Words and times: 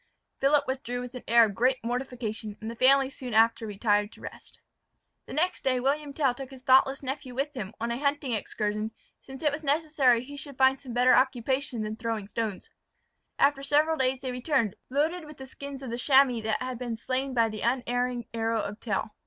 Philip 0.39 0.63
withdrew 0.65 0.99
with 0.99 1.13
an 1.13 1.21
air 1.27 1.45
of 1.45 1.53
great 1.53 1.77
mortification 1.83 2.57
and 2.59 2.71
the 2.71 2.75
family 2.75 3.07
soon 3.07 3.35
after 3.35 3.67
retired 3.67 4.11
to 4.13 4.21
rest. 4.21 4.57
The 5.27 5.33
next 5.33 5.63
day 5.63 5.79
William 5.79 6.11
Tell 6.11 6.33
took 6.33 6.49
his 6.49 6.63
thoughtless 6.63 7.03
nephew 7.03 7.35
with 7.35 7.53
him, 7.53 7.75
on 7.79 7.91
a 7.91 7.99
hunting 7.99 8.31
excursion, 8.33 8.93
since 9.19 9.43
it 9.43 9.51
was 9.51 9.63
necessary 9.63 10.23
he 10.23 10.37
should 10.37 10.57
find 10.57 10.81
some 10.81 10.93
better 10.95 11.13
occupation 11.13 11.83
than 11.83 11.97
throwing 11.97 12.27
stones. 12.27 12.71
After 13.37 13.61
several 13.61 13.95
days 13.95 14.21
they 14.21 14.31
returned, 14.31 14.75
loaded 14.89 15.23
with 15.25 15.37
the 15.37 15.45
skins 15.45 15.83
of 15.83 15.91
the 15.91 15.99
chamois 15.99 16.41
that 16.41 16.63
had 16.63 16.79
been 16.79 16.97
slain 16.97 17.35
by 17.35 17.49
the 17.49 17.61
unerring 17.61 18.25
arrow 18.33 18.59
of 18.63 18.79
Tell. 18.79 19.11